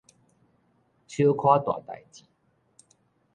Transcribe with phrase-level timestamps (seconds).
[0.03, 0.03] 小可
[1.59, 2.23] 大代誌